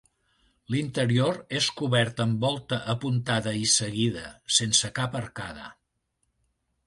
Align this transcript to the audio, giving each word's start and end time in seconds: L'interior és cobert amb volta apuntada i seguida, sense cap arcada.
L'interior 0.75 1.35
és 1.59 1.67
cobert 1.81 2.23
amb 2.25 2.45
volta 2.45 2.79
apuntada 2.95 3.53
i 3.65 3.69
seguida, 3.75 4.25
sense 4.61 4.93
cap 5.01 5.19
arcada. 5.23 5.69